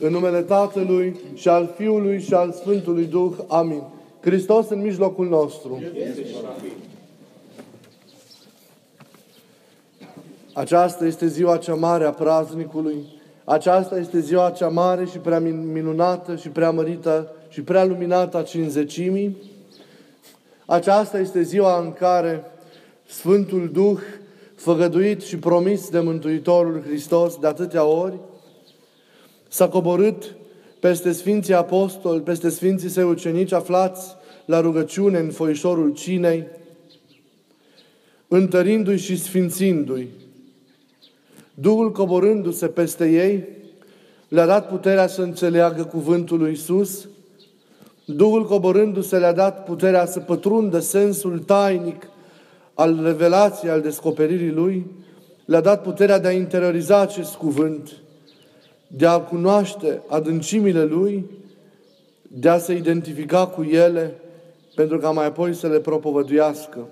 În 0.00 0.12
numele 0.12 0.42
Tatălui 0.42 1.20
și 1.34 1.48
al 1.48 1.74
Fiului 1.76 2.20
și 2.20 2.34
al 2.34 2.52
Sfântului 2.52 3.04
Duh. 3.04 3.32
Amin. 3.48 3.82
Hristos 4.20 4.68
în 4.68 4.80
mijlocul 4.80 5.28
nostru. 5.28 5.82
Aceasta 10.52 11.06
este 11.06 11.26
ziua 11.26 11.56
cea 11.56 11.74
mare 11.74 12.04
a 12.04 12.10
praznicului. 12.10 12.96
Aceasta 13.44 13.98
este 13.98 14.20
ziua 14.20 14.50
cea 14.50 14.68
mare 14.68 15.04
și 15.04 15.18
prea 15.18 15.40
minunată 15.40 16.36
și 16.36 16.48
prea 16.48 16.70
mărită 16.70 17.32
și 17.48 17.62
prea 17.62 17.84
luminată 17.84 18.36
a 18.36 18.42
cinzecimii. 18.42 19.36
Aceasta 20.66 21.18
este 21.18 21.42
ziua 21.42 21.80
în 21.80 21.92
care 21.92 22.44
Sfântul 23.06 23.70
Duh, 23.72 23.98
făgăduit 24.54 25.22
și 25.22 25.38
promis 25.38 25.90
de 25.90 26.00
Mântuitorul 26.00 26.82
Hristos 26.86 27.36
de 27.36 27.46
atâtea 27.46 27.84
ori, 27.84 28.18
s-a 29.48 29.68
coborât 29.68 30.34
peste 30.80 31.12
Sfinții 31.12 31.54
Apostoli, 31.54 32.20
peste 32.20 32.48
Sfinții 32.48 32.88
Săi 32.88 33.04
ucenici 33.04 33.52
aflați 33.52 34.16
la 34.44 34.60
rugăciune 34.60 35.18
în 35.18 35.30
foișorul 35.30 35.92
cinei, 35.92 36.46
întărindu-i 38.28 38.98
și 38.98 39.16
sfințindu-i. 39.16 40.08
Duhul 41.54 41.92
coborându-se 41.92 42.66
peste 42.66 43.10
ei, 43.10 43.44
le-a 44.28 44.46
dat 44.46 44.68
puterea 44.68 45.06
să 45.06 45.22
înțeleagă 45.22 45.84
cuvântul 45.84 46.38
lui 46.38 46.52
Isus. 46.52 47.08
Duhul 48.04 48.46
coborându-se 48.46 49.18
le-a 49.18 49.32
dat 49.32 49.64
puterea 49.64 50.06
să 50.06 50.20
pătrundă 50.20 50.78
sensul 50.78 51.38
tainic 51.38 52.08
al 52.74 53.00
revelației, 53.02 53.70
al 53.70 53.80
descoperirii 53.80 54.52
Lui. 54.52 54.86
Le-a 55.44 55.60
dat 55.60 55.82
puterea 55.82 56.18
de 56.18 56.28
a 56.28 56.32
interioriza 56.32 57.00
acest 57.00 57.34
cuvânt, 57.34 57.92
de 58.88 59.06
a 59.06 59.20
cunoaște 59.20 60.02
adâncimile 60.06 60.84
Lui, 60.84 61.30
de 62.22 62.48
a 62.48 62.58
se 62.58 62.74
identifica 62.74 63.46
cu 63.46 63.62
ele, 63.62 64.14
pentru 64.74 64.98
ca 64.98 65.10
mai 65.10 65.26
apoi 65.26 65.54
să 65.54 65.66
le 65.66 65.80
propovăduiască. 65.80 66.88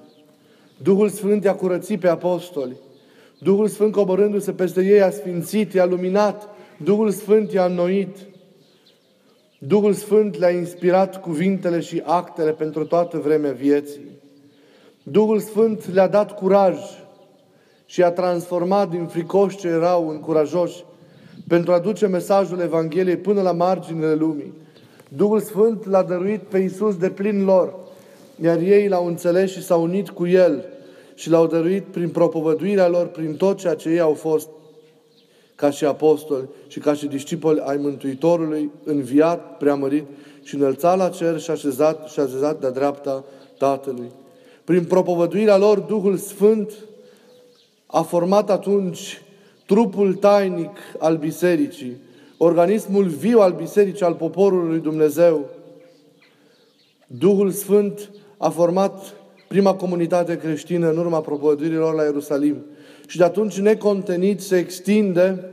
Duhul 0.83 1.08
Sfânt 1.08 1.44
i-a 1.44 1.55
curățit 1.55 2.00
pe 2.00 2.08
apostoli. 2.08 2.77
Duhul 3.38 3.69
Sfânt 3.69 3.92
coborându-se 3.92 4.53
peste 4.53 4.84
ei 4.84 5.03
a 5.03 5.11
sfințit, 5.11 5.72
i-a 5.72 5.84
luminat. 5.84 6.48
Duhul 6.77 7.11
Sfânt 7.11 7.53
i-a 7.53 7.64
înnoit. 7.64 8.16
Duhul 9.58 9.92
Sfânt 9.92 10.38
le-a 10.38 10.50
inspirat 10.50 11.20
cuvintele 11.20 11.81
și 11.81 12.03
actele 12.05 12.53
pentru 12.53 12.84
toată 12.84 13.19
vremea 13.19 13.53
vieții. 13.53 14.06
Duhul 15.03 15.41
Sfânt 15.41 15.92
le-a 15.92 16.08
dat 16.08 16.34
curaj 16.34 16.77
și 17.86 18.03
a 18.03 18.10
transformat 18.10 18.91
din 18.91 19.06
fricoși 19.06 19.56
ce 19.56 19.69
erau 19.69 20.08
în 20.08 20.20
curajoși 20.20 20.84
pentru 21.48 21.72
a 21.72 21.78
duce 21.78 22.06
mesajul 22.06 22.61
Evangheliei 22.61 23.16
până 23.16 23.42
la 23.42 23.52
marginile 23.52 24.14
lumii. 24.14 24.52
Duhul 25.08 25.41
Sfânt 25.41 25.86
l-a 25.86 26.03
dăruit 26.03 26.41
pe 26.41 26.58
Iisus 26.58 26.97
de 26.97 27.11
plin 27.11 27.44
lor, 27.44 27.75
iar 28.42 28.58
ei 28.58 28.88
l-au 28.88 29.06
înțeles 29.06 29.50
și 29.50 29.62
s-au 29.62 29.83
unit 29.83 30.08
cu 30.08 30.27
El 30.27 30.64
și 31.14 31.30
l-au 31.30 31.47
dăruit 31.47 31.84
prin 31.84 32.08
propovăduirea 32.08 32.88
lor, 32.88 33.06
prin 33.06 33.34
tot 33.36 33.58
ceea 33.58 33.75
ce 33.75 33.88
ei 33.88 34.00
au 34.00 34.12
fost 34.12 34.48
ca 35.55 35.70
și 35.70 35.84
apostoli 35.84 36.48
și 36.66 36.78
ca 36.78 36.94
și 36.94 37.06
discipoli 37.06 37.62
ai 37.64 37.77
Mântuitorului, 37.77 38.70
înviat, 38.84 39.56
preamărit 39.56 40.05
și 40.42 40.55
înălțat 40.55 40.97
la 40.97 41.08
cer 41.08 41.41
și 41.41 41.50
așezat, 41.50 42.08
și 42.08 42.20
așezat 42.20 42.60
de-a 42.60 42.70
dreapta 42.70 43.25
Tatălui. 43.58 44.10
Prin 44.64 44.84
propovăduirea 44.84 45.56
lor, 45.56 45.78
Duhul 45.78 46.16
Sfânt 46.16 46.72
a 47.86 48.03
format 48.03 48.50
atunci 48.50 49.22
trupul 49.67 50.14
tainic 50.14 50.77
al 50.98 51.17
bisericii, 51.17 51.97
organismul 52.36 53.05
viu 53.05 53.41
al 53.41 53.53
bisericii, 53.53 54.05
al 54.05 54.14
poporului 54.14 54.69
lui 54.69 54.81
Dumnezeu. 54.81 55.50
Duhul 57.06 57.50
Sfânt 57.50 58.11
a 58.37 58.48
format 58.48 59.14
prima 59.48 59.75
comunitate 59.75 60.39
creștină 60.39 60.91
în 60.91 60.97
urma 60.97 61.21
propovăduirilor 61.21 61.94
la 61.94 62.03
Ierusalim. 62.03 62.56
Și 63.06 63.16
de 63.16 63.25
atunci 63.25 63.59
necontenit 63.59 64.41
se 64.41 64.59
extinde 64.59 65.44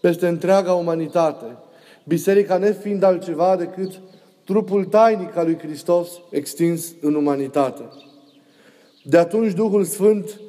peste 0.00 0.28
întreaga 0.28 0.72
umanitate. 0.72 1.44
Biserica 2.04 2.56
nefiind 2.56 3.02
altceva 3.02 3.56
decât 3.56 4.00
trupul 4.44 4.84
tainic 4.84 5.36
al 5.36 5.44
lui 5.44 5.58
Hristos 5.58 6.08
extins 6.30 6.92
în 7.00 7.14
umanitate. 7.14 7.82
De 9.02 9.18
atunci 9.18 9.52
Duhul 9.52 9.84
Sfânt 9.84 10.40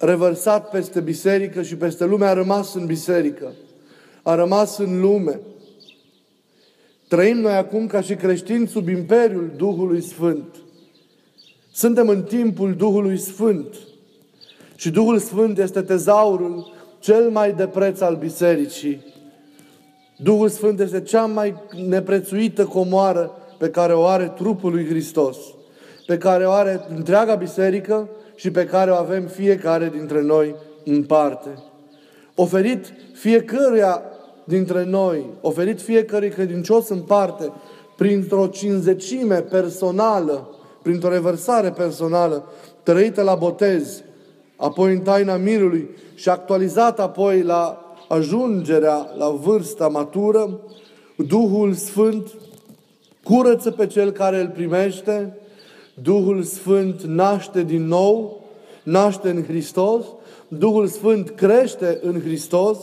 revărsat 0.00 0.70
peste 0.70 1.00
biserică 1.00 1.62
și 1.62 1.76
peste 1.76 2.04
lume 2.04 2.26
a 2.26 2.32
rămas 2.32 2.74
în 2.74 2.86
biserică 2.86 3.52
a 4.22 4.34
rămas 4.34 4.78
în 4.78 5.00
lume. 5.00 5.40
Trăim 7.08 7.36
noi 7.36 7.52
acum 7.52 7.86
ca 7.86 8.00
și 8.00 8.14
creștini 8.14 8.68
sub 8.68 8.88
imperiul 8.88 9.50
Duhului 9.56 10.00
Sfânt. 10.00 10.54
Suntem 11.72 12.08
în 12.08 12.22
timpul 12.22 12.74
Duhului 12.74 13.18
Sfânt. 13.18 13.74
Și 14.74 14.90
Duhul 14.90 15.18
Sfânt 15.18 15.58
este 15.58 15.82
tezaurul 15.82 16.72
cel 16.98 17.30
mai 17.30 17.52
de 17.52 17.66
preț 17.66 18.00
al 18.00 18.16
bisericii. 18.16 19.04
Duhul 20.16 20.48
Sfânt 20.48 20.80
este 20.80 21.00
cea 21.00 21.26
mai 21.26 21.54
neprețuită 21.88 22.64
comoară 22.64 23.30
pe 23.58 23.70
care 23.70 23.92
o 23.92 24.04
are 24.04 24.32
trupul 24.36 24.70
lui 24.70 24.86
Hristos, 24.86 25.36
pe 26.06 26.18
care 26.18 26.46
o 26.46 26.50
are 26.50 26.80
întreaga 26.88 27.34
biserică 27.34 28.08
și 28.40 28.50
pe 28.50 28.64
care 28.64 28.90
o 28.90 28.94
avem 28.94 29.26
fiecare 29.26 29.88
dintre 29.88 30.22
noi 30.22 30.54
în 30.84 31.02
parte. 31.02 31.48
Oferit 32.34 32.92
fiecăruia 33.12 34.02
dintre 34.44 34.84
noi, 34.84 35.24
oferit 35.40 35.80
fiecărui 35.80 36.28
credincios 36.28 36.88
în 36.88 37.00
parte, 37.00 37.52
printr-o 37.96 38.46
cinzecime 38.46 39.40
personală, 39.40 40.50
printr-o 40.82 41.08
revărsare 41.08 41.70
personală, 41.70 42.44
trăită 42.82 43.22
la 43.22 43.34
botez, 43.34 44.02
apoi 44.56 44.92
în 44.92 45.00
taina 45.00 45.36
mirului 45.36 45.90
și 46.14 46.28
actualizată 46.28 47.02
apoi 47.02 47.42
la 47.42 47.94
ajungerea 48.08 49.10
la 49.16 49.28
vârsta 49.28 49.88
matură, 49.88 50.60
Duhul 51.16 51.72
Sfânt 51.72 52.26
curăță 53.24 53.70
pe 53.70 53.86
cel 53.86 54.10
care 54.10 54.40
îl 54.40 54.48
primește, 54.48 55.39
Duhul 55.94 56.42
Sfânt 56.42 57.02
naște 57.02 57.62
din 57.62 57.86
nou, 57.86 58.44
naște 58.82 59.30
în 59.30 59.44
Hristos, 59.44 60.04
Duhul 60.48 60.86
Sfânt 60.86 61.30
crește 61.30 61.98
în 62.02 62.20
Hristos, 62.20 62.78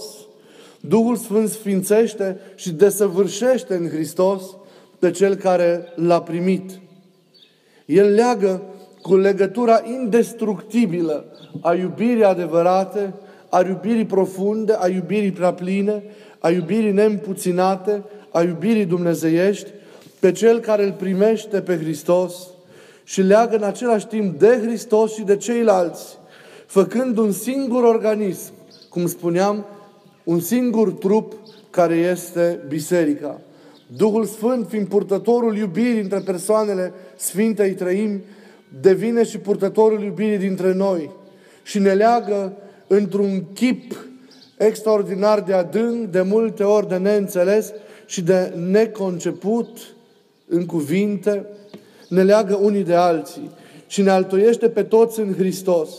Duhul 0.82 1.16
Sfânt 1.16 1.50
sfințește 1.50 2.40
și 2.56 2.72
desăvârșește 2.72 3.74
în 3.74 3.90
Hristos 3.90 4.44
pe 5.00 5.12
cel 5.12 5.36
care 5.36 5.86
l-a 5.96 6.22
primit. 6.22 6.80
El 7.86 8.14
leagă 8.14 8.62
cu 9.02 9.16
legătura 9.16 9.82
indestructibilă 9.86 11.26
a 11.62 11.74
iubirii 11.74 12.24
adevărate, 12.24 13.14
a 13.50 13.62
iubirii 13.68 14.06
profunde, 14.06 14.76
a 14.80 14.88
iubirii 14.88 15.32
prea 15.32 15.54
pline, 15.54 16.04
a 16.40 16.50
iubirii 16.50 16.92
neîmpuținate, 16.92 18.04
a 18.32 18.42
iubirii 18.42 18.86
dumnezeiești, 18.86 19.70
pe 20.20 20.32
cel 20.32 20.60
care 20.60 20.84
îl 20.84 20.92
primește 20.92 21.62
pe 21.62 21.78
Hristos 21.78 22.48
și 23.08 23.22
leagă 23.22 23.56
în 23.56 23.64
același 23.64 24.08
timp 24.08 24.40
de 24.40 24.60
Hristos 24.64 25.14
și 25.14 25.22
de 25.22 25.38
ceilalți, 25.38 26.18
făcând 26.66 27.18
un 27.18 27.32
singur 27.32 27.84
organism, 27.84 28.54
cum 28.90 29.08
spuneam, 29.08 29.66
un 30.24 30.40
singur 30.40 30.92
trup 30.92 31.34
care 31.70 31.96
este 31.96 32.60
biserica. 32.68 33.42
Duhul 33.96 34.26
Sfânt, 34.26 34.68
fiind 34.70 34.88
purtătorul 34.88 35.58
iubirii 35.58 36.02
între 36.02 36.20
persoanele 36.20 36.94
Sfintei 37.16 37.74
Trăim, 37.74 38.22
devine 38.82 39.24
și 39.24 39.38
purtătorul 39.38 40.04
iubirii 40.04 40.38
dintre 40.38 40.74
noi 40.74 41.10
și 41.64 41.80
ne 41.80 41.94
leagă 41.94 42.54
într-un 42.88 43.44
chip 43.54 44.06
extraordinar 44.58 45.42
de 45.42 45.54
adânc, 45.54 46.08
de 46.08 46.22
multe 46.22 46.64
ori 46.64 46.88
de 46.88 46.98
neînțeles 46.98 47.72
și 48.06 48.22
de 48.22 48.54
neconceput 48.70 49.78
în 50.48 50.66
cuvinte, 50.66 51.46
ne 52.08 52.24
leagă 52.24 52.60
unii 52.62 52.84
de 52.84 52.94
alții 52.94 53.52
și 53.88 54.02
ne 54.02 54.10
altoiește 54.10 54.70
pe 54.70 54.84
toți 54.84 55.20
în 55.20 55.34
Hristos. 55.34 55.90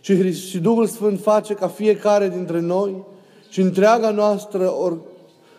Și, 0.00 0.32
și 0.32 0.58
Duhul 0.58 0.86
Sfânt 0.86 1.20
face 1.20 1.54
ca 1.54 1.68
fiecare 1.68 2.28
dintre 2.28 2.60
noi 2.60 3.04
și 3.48 3.60
întreaga 3.60 4.10
noastră, 4.10 4.68
or, 4.70 4.98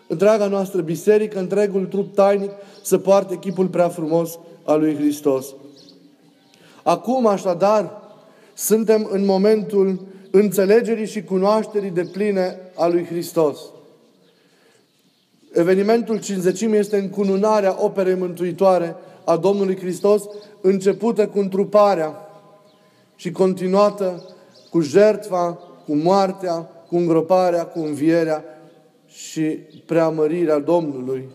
întreaga 0.08 0.46
noastră 0.46 0.80
biserică, 0.80 1.38
întregul 1.38 1.86
trup 1.86 2.14
tainic, 2.14 2.50
să 2.82 2.98
poarte 2.98 3.36
chipul 3.36 3.66
prea 3.66 3.88
frumos 3.88 4.38
al 4.64 4.80
lui 4.80 4.94
Hristos. 4.94 5.46
Acum, 6.82 7.26
așadar, 7.26 8.02
suntem 8.54 9.08
în 9.10 9.24
momentul 9.24 10.06
înțelegerii 10.30 11.06
și 11.06 11.22
cunoașterii 11.22 11.90
de 11.90 12.04
pline 12.12 12.58
a 12.74 12.86
lui 12.86 13.04
Hristos. 13.04 13.58
Evenimentul 15.52 16.20
cinzecimii 16.20 16.78
este 16.78 16.96
încununarea 16.96 17.84
operei 17.84 18.14
mântuitoare 18.14 18.96
a 19.26 19.36
Domnului 19.36 19.76
Hristos, 19.76 20.22
începută 20.60 21.26
cu 21.28 21.38
întruparea 21.38 22.14
și 23.16 23.30
continuată 23.30 24.22
cu 24.70 24.80
jertfa, 24.80 25.58
cu 25.86 25.94
moartea, 25.94 26.54
cu 26.88 26.96
îngroparea, 26.96 27.64
cu 27.64 27.78
învierea 27.78 28.44
și 29.06 29.58
preamărirea 29.86 30.58
Domnului. 30.58 31.28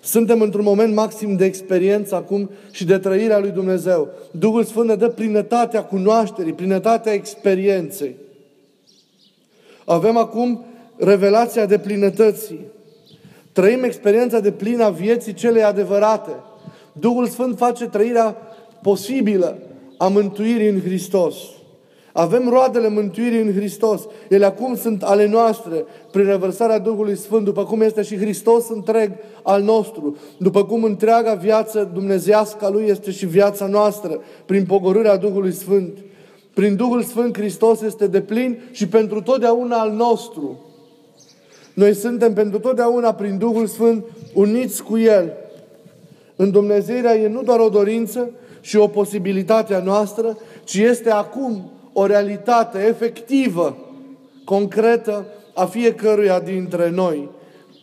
Suntem 0.00 0.40
într-un 0.40 0.64
moment 0.64 0.94
maxim 0.94 1.36
de 1.36 1.44
experiență 1.44 2.14
acum 2.14 2.50
și 2.70 2.84
de 2.84 2.98
trăirea 2.98 3.38
lui 3.38 3.50
Dumnezeu. 3.50 4.08
Duhul 4.30 4.64
Sfânt 4.64 4.88
ne 4.88 4.94
dă 4.94 5.08
plinătatea 5.08 5.84
cunoașterii, 5.84 6.52
plinătatea 6.52 7.12
experienței. 7.12 8.16
Avem 9.84 10.16
acum 10.16 10.64
revelația 10.96 11.66
de 11.66 11.78
plinătății. 11.78 12.60
Trăim 13.54 13.84
experiența 13.84 14.40
de 14.40 14.50
plină 14.50 14.84
a 14.84 14.90
vieții 14.90 15.32
cele 15.32 15.62
adevărate. 15.62 16.30
Duhul 16.92 17.26
Sfânt 17.26 17.56
face 17.56 17.84
trăirea 17.84 18.36
posibilă 18.82 19.58
a 19.98 20.08
mântuirii 20.08 20.68
în 20.68 20.80
Hristos. 20.80 21.34
Avem 22.12 22.48
roadele 22.48 22.88
mântuirii 22.88 23.40
în 23.40 23.54
Hristos. 23.54 24.02
Ele 24.28 24.44
acum 24.44 24.76
sunt 24.76 25.02
ale 25.02 25.26
noastre 25.26 25.84
prin 26.10 26.26
revărsarea 26.26 26.78
Duhului 26.78 27.16
Sfânt, 27.16 27.44
după 27.44 27.64
cum 27.64 27.80
este 27.80 28.02
și 28.02 28.16
Hristos 28.16 28.68
întreg 28.68 29.12
al 29.42 29.62
nostru, 29.62 30.16
după 30.38 30.64
cum 30.64 30.84
întreaga 30.84 31.34
viață 31.34 31.90
dumnezească 31.92 32.64
a 32.64 32.70
Lui 32.70 32.84
este 32.86 33.10
și 33.10 33.26
viața 33.26 33.66
noastră, 33.66 34.20
prin 34.46 34.64
pogorârea 34.64 35.16
Duhului 35.16 35.52
Sfânt. 35.52 35.98
Prin 36.54 36.76
Duhul 36.76 37.02
Sfânt 37.02 37.36
Hristos 37.36 37.80
este 37.80 38.06
de 38.06 38.20
plin 38.20 38.58
și 38.70 38.88
pentru 38.88 39.22
totdeauna 39.22 39.76
al 39.76 39.90
nostru. 39.90 40.58
Noi 41.74 41.94
suntem 41.94 42.32
pentru 42.32 42.58
totdeauna 42.58 43.14
prin 43.14 43.38
Duhul 43.38 43.66
Sfânt 43.66 44.04
uniți 44.34 44.82
cu 44.82 44.98
El. 44.98 45.32
În 46.36 46.50
Dumnezeirea 46.50 47.14
e 47.14 47.28
nu 47.28 47.42
doar 47.42 47.60
o 47.60 47.68
dorință 47.68 48.30
și 48.60 48.76
o 48.76 48.86
posibilitate 48.86 49.74
a 49.74 49.82
noastră, 49.82 50.38
ci 50.64 50.74
este 50.74 51.10
acum 51.10 51.70
o 51.92 52.06
realitate 52.06 52.86
efectivă, 52.86 53.76
concretă 54.44 55.26
a 55.54 55.64
fiecăruia 55.64 56.40
dintre 56.40 56.90
noi. 56.90 57.28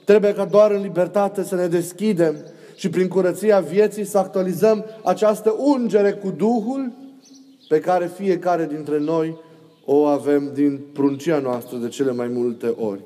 Trebuie 0.05 0.33
ca 0.33 0.45
doar 0.45 0.71
în 0.71 0.81
libertate 0.81 1.43
să 1.43 1.55
ne 1.55 1.67
deschidem 1.67 2.35
și 2.75 2.89
prin 2.89 3.07
curăția 3.07 3.59
vieții 3.59 4.05
să 4.05 4.17
actualizăm 4.17 4.85
această 5.03 5.55
ungere 5.57 6.11
cu 6.11 6.33
Duhul 6.37 6.91
pe 7.67 7.79
care 7.79 8.11
fiecare 8.17 8.65
dintre 8.65 8.99
noi 8.99 9.37
o 9.85 10.03
avem 10.03 10.51
din 10.53 10.79
pruncia 10.93 11.39
noastră 11.39 11.77
de 11.77 11.87
cele 11.87 12.11
mai 12.11 12.27
multe 12.27 12.67
ori. 12.67 12.99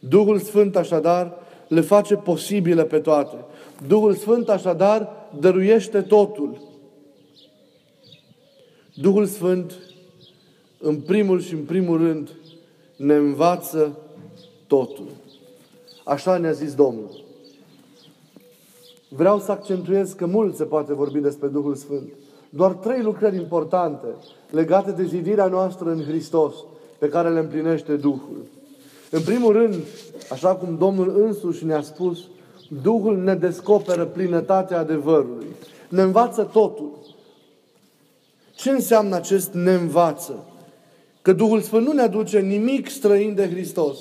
Duhul 0.00 0.38
Sfânt 0.38 0.76
așadar 0.76 1.34
le 1.68 1.80
face 1.80 2.16
posibile 2.16 2.84
pe 2.84 2.98
toate. 2.98 3.36
Duhul 3.86 4.14
Sfânt 4.14 4.48
așadar 4.48 5.08
dăruiește 5.38 6.00
totul. 6.00 6.60
Duhul 8.94 9.26
Sfânt 9.26 9.72
în 10.78 11.00
primul 11.00 11.40
și 11.40 11.54
în 11.54 11.64
primul 11.64 11.98
rând, 11.98 12.30
ne 12.96 13.14
învață 13.14 13.98
totul. 14.66 15.06
Așa 16.04 16.36
ne-a 16.36 16.52
zis 16.52 16.74
Domnul. 16.74 17.24
Vreau 19.08 19.38
să 19.38 19.52
accentuez 19.52 20.12
că 20.12 20.26
mult 20.26 20.56
se 20.56 20.64
poate 20.64 20.94
vorbi 20.94 21.18
despre 21.18 21.48
Duhul 21.48 21.74
Sfânt. 21.74 22.12
Doar 22.50 22.72
trei 22.72 23.02
lucrări 23.02 23.36
importante 23.36 24.06
legate 24.50 24.90
de 24.90 25.04
zidirea 25.04 25.46
noastră 25.46 25.90
în 25.90 26.02
Hristos, 26.02 26.54
pe 26.98 27.08
care 27.08 27.30
le 27.30 27.38
împlinește 27.38 27.96
Duhul. 27.96 28.44
În 29.10 29.22
primul 29.22 29.52
rând, 29.52 29.74
așa 30.32 30.54
cum 30.54 30.76
Domnul 30.78 31.22
însuși 31.22 31.64
ne-a 31.64 31.82
spus, 31.82 32.18
Duhul 32.82 33.22
ne 33.22 33.34
descoperă 33.34 34.04
plinătatea 34.04 34.78
adevărului. 34.78 35.46
Ne 35.88 36.02
învață 36.02 36.42
totul. 36.42 36.90
Ce 38.54 38.70
înseamnă 38.70 39.14
acest 39.14 39.52
ne 39.52 39.72
învață? 39.72 40.44
Că 41.22 41.32
Duhul 41.32 41.60
Sfânt 41.60 41.86
nu 41.86 41.92
ne 41.92 42.02
aduce 42.02 42.40
nimic 42.40 42.88
străin 42.88 43.34
de 43.34 43.50
Hristos. 43.50 43.98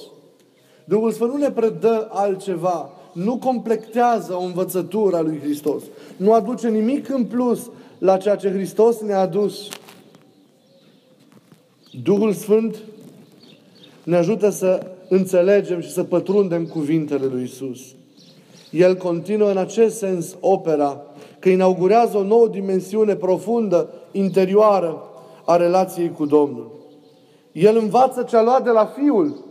Duhul 0.86 1.12
Sfânt 1.12 1.32
nu 1.32 1.38
ne 1.38 1.52
predă 1.52 2.08
altceva, 2.12 2.90
nu 3.14 3.38
completează 3.38 4.34
o 4.34 4.44
învățătură 4.44 5.16
a 5.16 5.22
lui 5.22 5.40
Hristos. 5.40 5.84
Nu 6.18 6.34
aduce 6.34 6.70
nimic 6.70 7.10
în 7.10 7.26
plus 7.26 7.70
la 7.98 8.18
ceea 8.18 8.36
ce 8.36 8.52
Hristos 8.52 9.00
ne-a 9.00 9.20
adus. 9.20 9.68
Duhul 12.04 12.34
Sfânt 12.34 12.76
ne 14.04 14.16
ajută 14.16 14.50
să 14.50 14.92
înțelegem 15.10 15.82
și 15.82 15.92
să 15.92 16.04
pătrundem 16.04 16.66
cuvintele 16.66 17.26
lui 17.26 17.44
Isus. 17.44 17.80
El 18.72 18.96
continuă 18.96 19.50
în 19.50 19.58
acest 19.58 19.98
sens 19.98 20.36
opera, 20.40 21.02
că 21.40 21.50
inaugurează 21.50 22.18
o 22.18 22.24
nouă 22.24 22.48
dimensiune 22.48 23.16
profundă, 23.16 23.90
interioară, 24.12 25.04
a 25.46 25.56
relației 25.56 26.12
cu 26.12 26.26
Domnul. 26.26 26.72
El 27.52 27.78
învață 27.78 28.24
ce 28.24 28.38
a 28.38 28.42
luat 28.42 28.64
de 28.64 28.70
la 28.70 28.86
Fiul. 28.86 29.46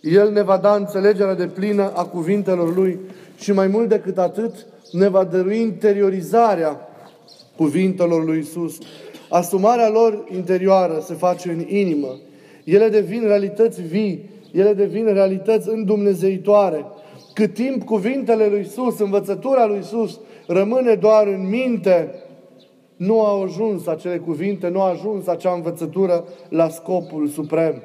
El 0.00 0.32
ne 0.32 0.42
va 0.42 0.56
da 0.56 0.74
înțelegerea 0.74 1.34
de 1.34 1.46
plină 1.46 1.92
a 1.94 2.04
cuvintelor 2.04 2.74
Lui 2.74 3.00
și 3.38 3.52
mai 3.52 3.66
mult 3.66 3.88
decât 3.88 4.18
atât, 4.18 4.66
ne 4.92 5.08
va 5.08 5.24
dărui 5.24 5.60
interiorizarea 5.60 6.80
cuvintelor 7.56 8.24
Lui 8.24 8.38
Isus. 8.38 8.78
Asumarea 9.28 9.88
lor 9.88 10.24
interioară 10.34 11.02
se 11.04 11.14
face 11.14 11.50
în 11.50 11.64
inimă. 11.68 12.16
Ele 12.70 12.88
devin 12.88 13.22
realități 13.26 13.82
vii, 13.82 14.30
ele 14.52 14.72
devin 14.72 15.12
realități 15.12 15.68
îndumnezeitoare. 15.68 16.84
Cât 17.34 17.54
timp 17.54 17.84
cuvintele 17.84 18.46
lui 18.46 18.60
Isus, 18.60 18.98
învățătura 18.98 19.66
lui 19.66 19.78
Isus 19.78 20.20
rămâne 20.46 20.94
doar 20.94 21.26
în 21.26 21.48
minte, 21.48 22.14
nu 22.96 23.24
au 23.24 23.42
ajuns 23.42 23.86
acele 23.86 24.18
cuvinte, 24.18 24.68
nu 24.68 24.80
a 24.80 24.88
ajuns 24.88 25.26
acea 25.26 25.52
învățătură 25.52 26.24
la 26.48 26.68
scopul 26.68 27.28
suprem. 27.28 27.82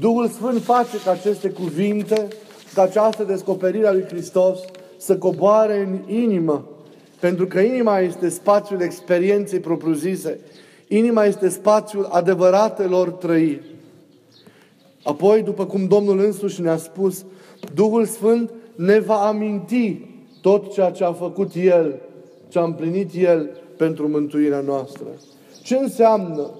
Duhul 0.00 0.28
Sfânt 0.28 0.62
face 0.62 0.96
ca 1.04 1.10
aceste 1.10 1.48
cuvinte, 1.48 2.28
ca 2.74 2.82
această 2.82 3.24
descoperire 3.24 3.86
a 3.86 3.92
lui 3.92 4.04
Hristos 4.08 4.58
să 4.96 5.16
coboare 5.16 5.80
în 5.80 6.14
inimă. 6.14 6.68
Pentru 7.20 7.46
că 7.46 7.60
inima 7.60 7.98
este 7.98 8.28
spațiul 8.28 8.80
experienței 8.80 9.60
propriu-zise. 9.60 10.40
Inima 10.88 11.24
este 11.24 11.48
spațiul 11.48 12.08
adevăratelor 12.10 13.10
trăiri. 13.10 13.77
Apoi, 15.08 15.42
după 15.42 15.66
cum 15.66 15.86
Domnul 15.86 16.18
însuși 16.18 16.60
ne-a 16.60 16.76
spus, 16.76 17.24
Duhul 17.74 18.04
Sfânt 18.04 18.52
ne 18.74 18.98
va 18.98 19.26
aminti 19.26 20.00
tot 20.40 20.72
ceea 20.72 20.90
ce 20.90 21.04
a 21.04 21.12
făcut 21.12 21.50
El, 21.54 22.00
ce 22.48 22.58
a 22.58 22.62
împlinit 22.62 23.10
El 23.14 23.50
pentru 23.76 24.08
mântuirea 24.08 24.60
noastră. 24.60 25.06
Ce 25.62 25.76
înseamnă, 25.76 26.50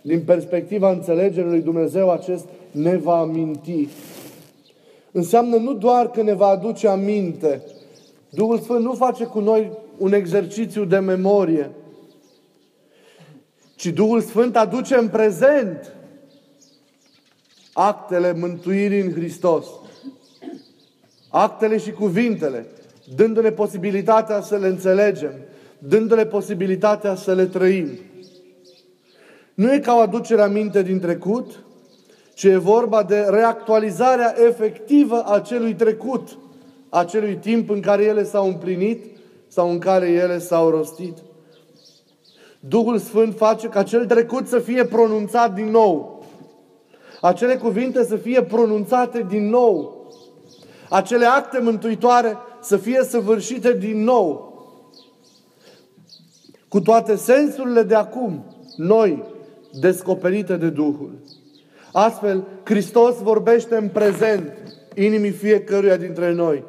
din 0.00 0.22
perspectiva 0.24 0.90
înțelegerii 0.90 1.50
lui 1.50 1.60
Dumnezeu, 1.60 2.10
acest 2.10 2.48
ne 2.70 2.96
va 2.96 3.18
aminti? 3.18 3.88
Înseamnă 5.12 5.56
nu 5.56 5.74
doar 5.74 6.10
că 6.10 6.22
ne 6.22 6.34
va 6.34 6.46
aduce 6.46 6.88
aminte. 6.88 7.62
Duhul 8.30 8.58
Sfânt 8.58 8.84
nu 8.84 8.92
face 8.92 9.24
cu 9.24 9.40
noi 9.40 9.70
un 9.98 10.12
exercițiu 10.12 10.84
de 10.84 10.98
memorie, 10.98 11.70
ci 13.76 13.86
Duhul 13.86 14.20
Sfânt 14.20 14.56
aduce 14.56 14.94
în 14.94 15.08
prezent 15.08 15.96
actele 17.72 18.32
mântuirii 18.32 19.00
în 19.00 19.12
Hristos. 19.12 19.66
Actele 21.28 21.78
și 21.78 21.90
cuvintele, 21.90 22.66
dându-ne 23.16 23.50
posibilitatea 23.50 24.40
să 24.40 24.56
le 24.56 24.66
înțelegem, 24.66 25.32
dându-le 25.78 26.26
posibilitatea 26.26 27.14
să 27.14 27.34
le 27.34 27.46
trăim. 27.46 27.88
Nu 29.54 29.72
e 29.72 29.78
ca 29.78 29.94
o 29.94 29.98
aducere 29.98 30.42
aminte 30.42 30.82
din 30.82 31.00
trecut, 31.00 31.64
ci 32.34 32.44
e 32.44 32.56
vorba 32.56 33.02
de 33.02 33.26
reactualizarea 33.28 34.34
efectivă 34.46 35.24
a 35.26 35.40
celui 35.40 35.74
trecut, 35.74 36.38
a 36.88 37.04
celui 37.04 37.36
timp 37.36 37.70
în 37.70 37.80
care 37.80 38.04
ele 38.04 38.24
s-au 38.24 38.46
împlinit 38.46 39.04
sau 39.48 39.70
în 39.70 39.78
care 39.78 40.10
ele 40.10 40.38
s-au 40.38 40.70
rostit. 40.70 41.18
Duhul 42.60 42.98
Sfânt 42.98 43.36
face 43.36 43.68
ca 43.68 43.82
cel 43.82 44.06
trecut 44.06 44.48
să 44.48 44.58
fie 44.58 44.84
pronunțat 44.84 45.54
din 45.54 45.70
nou. 45.70 46.11
Acele 47.22 47.56
cuvinte 47.56 48.04
să 48.04 48.16
fie 48.16 48.42
pronunțate 48.42 49.26
din 49.28 49.48
nou. 49.48 50.06
Acele 50.90 51.24
acte 51.24 51.60
mântuitoare 51.60 52.36
să 52.60 52.76
fie 52.76 53.04
săvârșite 53.04 53.72
din 53.72 54.04
nou 54.04 54.52
cu 56.68 56.80
toate 56.80 57.16
sensurile 57.16 57.82
de 57.82 57.94
acum, 57.94 58.44
noi, 58.76 59.24
descoperite 59.80 60.56
de 60.56 60.68
Duhul. 60.68 61.10
Astfel, 61.92 62.44
Hristos 62.64 63.16
vorbește 63.22 63.76
în 63.76 63.88
prezent 63.88 64.52
inimii 64.94 65.30
fiecăruia 65.30 65.96
dintre 65.96 66.32
noi. 66.32 66.64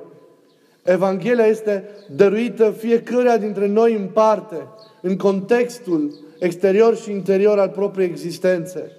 Evanghelia 0.83 1.45
este 1.45 1.89
dăruită 2.15 2.71
fiecăruia 2.71 3.37
dintre 3.37 3.67
noi 3.67 3.93
în 3.93 4.07
parte, 4.07 4.67
în 5.01 5.17
contextul 5.17 6.13
exterior 6.39 6.97
și 6.97 7.11
interior 7.11 7.59
al 7.59 7.69
propriei 7.69 8.09
existențe. 8.09 8.91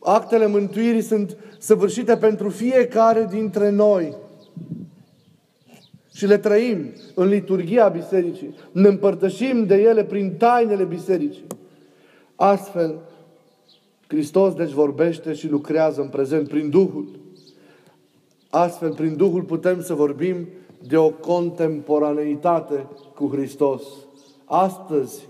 Actele 0.00 0.46
mântuirii 0.46 1.02
sunt 1.02 1.36
săvârșite 1.58 2.16
pentru 2.16 2.48
fiecare 2.48 3.26
dintre 3.30 3.70
noi. 3.70 4.16
Și 6.14 6.26
le 6.26 6.38
trăim 6.38 6.92
în 7.14 7.28
liturgia 7.28 7.88
bisericii. 7.88 8.54
Ne 8.72 8.88
împărtășim 8.88 9.66
de 9.66 9.74
ele 9.74 10.04
prin 10.04 10.34
tainele 10.38 10.84
bisericii. 10.84 11.46
Astfel, 12.36 12.98
Hristos 14.06 14.54
deci 14.54 14.70
vorbește 14.70 15.32
și 15.32 15.48
lucrează 15.48 16.00
în 16.00 16.08
prezent 16.08 16.48
prin 16.48 16.70
Duhul. 16.70 17.08
Astfel, 18.50 18.94
prin 18.94 19.16
Duhul 19.16 19.42
putem 19.42 19.82
să 19.82 19.94
vorbim 19.94 20.48
de 20.86 20.96
o 20.96 21.10
contemporaneitate 21.10 22.86
cu 23.14 23.28
Hristos. 23.32 23.82
Astăzi 24.44 25.28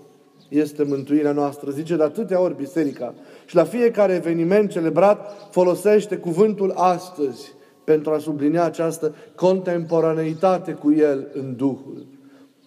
este 0.49 0.83
mântuirea 0.83 1.33
noastră, 1.33 1.71
zice 1.71 1.97
de 1.97 2.03
atâtea 2.03 2.41
ori 2.41 2.57
Biserica. 2.57 3.15
Și 3.49 3.55
la 3.55 3.64
fiecare 3.64 4.14
eveniment 4.14 4.71
celebrat 4.71 5.49
folosește 5.50 6.17
cuvântul 6.17 6.73
astăzi 6.76 7.52
pentru 7.85 8.12
a 8.12 8.19
sublinia 8.19 8.64
această 8.64 9.14
contemporaneitate 9.35 10.73
cu 10.73 10.93
El 10.93 11.28
în 11.33 11.57
Duhul. 11.57 12.07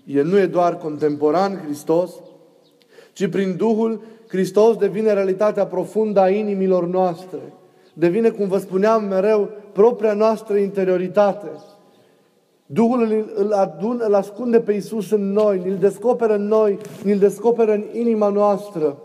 El 0.06 0.26
nu 0.26 0.40
e 0.40 0.46
doar 0.46 0.78
contemporan 0.78 1.62
Hristos, 1.66 2.12
ci 3.14 3.30
prin 3.30 3.56
Duhul 3.56 4.02
Hristos 4.28 4.76
devine 4.76 5.14
realitatea 5.14 5.66
profundă 5.66 6.20
a 6.20 6.30
inimilor 6.30 6.88
noastre. 6.88 7.40
Devine, 7.94 8.30
cum 8.30 8.48
vă 8.48 8.58
spuneam 8.58 9.04
mereu, 9.04 9.50
propria 9.72 10.14
noastră 10.14 10.56
interioritate. 10.56 11.48
Duhul 12.66 13.02
îl, 13.02 13.32
îl, 13.36 13.52
adun, 13.52 14.02
îl 14.04 14.14
ascunde 14.14 14.60
pe 14.60 14.74
Iisus 14.74 15.12
în 15.12 15.32
noi, 15.32 15.62
îl 15.66 15.76
descoperă 15.76 16.36
în 16.36 16.48
noi, 16.48 16.78
îl 17.06 17.18
descoperă 17.18 17.74
în 17.74 17.84
inima 17.92 18.30
noastră. 18.30 18.98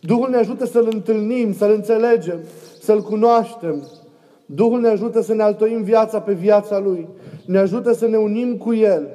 Duhul 0.00 0.30
ne 0.30 0.36
ajută 0.36 0.66
să-L 0.66 0.88
întâlnim, 0.92 1.54
să-L 1.54 1.70
înțelegem, 1.70 2.38
să-L 2.80 3.02
cunoaștem. 3.02 3.88
Duhul 4.46 4.80
ne 4.80 4.88
ajută 4.88 5.20
să 5.22 5.34
ne 5.34 5.42
altoim 5.42 5.82
viața 5.82 6.20
pe 6.20 6.32
viața 6.32 6.78
Lui. 6.78 7.08
Ne 7.44 7.58
ajută 7.58 7.92
să 7.92 8.06
ne 8.06 8.16
unim 8.16 8.56
cu 8.56 8.74
El. 8.74 9.08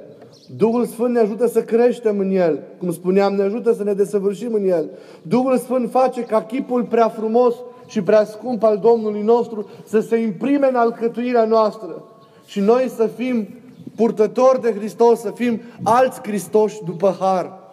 Duhul 0.58 0.86
Sfânt 0.86 1.14
ne 1.14 1.20
ajută 1.20 1.48
să 1.48 1.62
creștem 1.62 2.20
în 2.20 2.32
El. 2.32 2.60
Cum 2.78 2.92
spuneam, 2.92 3.34
ne 3.34 3.44
ajută 3.44 3.74
să 3.74 3.84
ne 3.84 3.94
desăvârșim 3.94 4.54
în 4.54 4.68
El. 4.68 4.90
Duhul 5.22 5.58
Sfânt 5.58 5.90
face 5.90 6.22
ca 6.22 6.44
chipul 6.44 6.84
prea 6.84 7.10
frumos 7.10 7.56
și 7.88 8.02
prea 8.02 8.26
scump 8.26 8.64
al 8.64 8.78
Domnului 8.78 9.22
nostru 9.22 9.70
să 9.86 10.00
se 10.00 10.16
imprime 10.16 10.68
în 10.68 10.76
alcătuirea 10.76 11.46
noastră. 11.46 12.04
Și 12.46 12.60
noi 12.60 12.92
să 12.96 13.10
fim 13.16 13.48
purtători 13.96 14.62
de 14.62 14.74
Hristos, 14.78 15.20
să 15.20 15.32
fim 15.36 15.62
alți 15.84 16.20
Hristoși 16.24 16.84
după 16.86 17.16
har. 17.20 17.65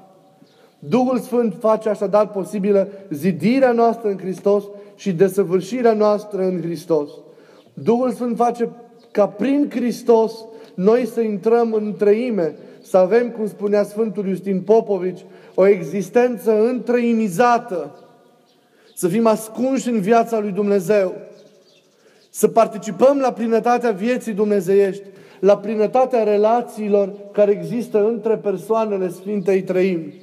Duhul 0.89 1.19
Sfânt 1.19 1.55
face 1.59 1.89
așadar 1.89 2.29
posibilă 2.29 2.89
zidirea 3.11 3.73
noastră 3.73 4.09
în 4.09 4.19
Hristos 4.19 4.65
și 4.95 5.12
desăvârșirea 5.12 5.93
noastră 5.93 6.43
în 6.43 6.61
Hristos. 6.61 7.11
Duhul 7.75 8.11
Sfânt 8.11 8.37
face 8.37 8.69
ca 9.11 9.29
prin 9.29 9.71
Hristos 9.71 10.33
noi 10.75 11.07
să 11.07 11.21
intrăm 11.21 11.73
în 11.73 11.95
treime, 11.99 12.57
să 12.83 12.97
avem, 12.97 13.31
cum 13.31 13.49
spunea 13.49 13.83
Sfântul 13.83 14.29
Iustin 14.29 14.61
Popovici, 14.61 15.25
o 15.55 15.67
existență 15.67 16.67
întreimizată, 16.67 17.99
să 18.95 19.09
fim 19.09 19.27
ascunși 19.27 19.89
în 19.89 20.01
viața 20.01 20.39
lui 20.39 20.51
Dumnezeu, 20.51 21.15
să 22.31 22.49
participăm 22.49 23.19
la 23.19 23.33
plinătatea 23.33 23.91
vieții 23.91 24.33
dumnezeiești, 24.33 25.03
la 25.41 25.57
plinătatea 25.57 26.23
relațiilor 26.23 27.12
care 27.33 27.51
există 27.51 28.07
între 28.07 28.37
persoanele 28.37 29.09
Sfintei 29.09 29.62
Trăimi. 29.62 30.22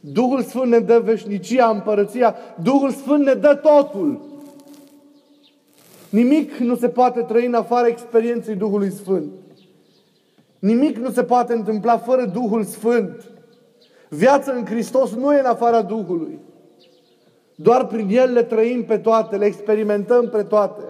Duhul 0.00 0.42
Sfânt 0.42 0.70
ne 0.70 0.78
dă 0.78 1.00
veșnicia, 1.04 1.68
împărăția, 1.68 2.34
Duhul 2.62 2.90
Sfânt 2.90 3.24
ne 3.24 3.34
dă 3.34 3.54
totul. 3.54 4.20
Nimic 6.10 6.56
nu 6.56 6.76
se 6.76 6.88
poate 6.88 7.20
trăi 7.20 7.46
în 7.46 7.54
afara 7.54 7.86
experienței 7.86 8.54
Duhului 8.54 8.90
Sfânt. 8.90 9.32
Nimic 10.58 10.96
nu 10.96 11.10
se 11.10 11.22
poate 11.22 11.52
întâmpla 11.52 11.98
fără 11.98 12.24
Duhul 12.24 12.64
Sfânt. 12.64 13.30
Viața 14.08 14.52
în 14.52 14.64
Hristos 14.64 15.14
nu 15.14 15.34
e 15.34 15.38
în 15.38 15.44
afara 15.44 15.82
Duhului. 15.82 16.38
Doar 17.54 17.86
prin 17.86 18.08
El 18.10 18.32
le 18.32 18.42
trăim 18.42 18.84
pe 18.84 18.98
toate, 18.98 19.36
le 19.36 19.44
experimentăm 19.44 20.28
pe 20.28 20.42
toate. 20.42 20.82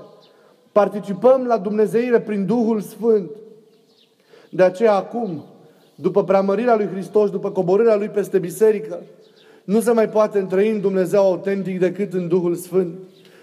Participăm 0.73 1.45
la 1.45 1.59
Dumnezeire 1.59 2.21
prin 2.21 2.47
Duhul 2.47 2.81
Sfânt. 2.81 3.31
De 4.50 4.62
aceea 4.62 4.95
acum, 4.95 5.45
după 6.00 6.25
preamărirea 6.25 6.76
lui 6.76 6.87
Hristos, 6.87 7.30
după 7.30 7.50
coborârea 7.50 7.97
Lui 7.97 8.09
peste 8.09 8.38
biserică, 8.38 9.02
nu 9.64 9.80
se 9.80 9.92
mai 9.92 10.09
poate 10.09 10.38
întrăi 10.38 10.71
în 10.71 10.80
Dumnezeu 10.80 11.21
autentic 11.21 11.78
decât 11.78 12.12
în 12.12 12.28
Duhul 12.28 12.54
Sfânt. 12.54 12.99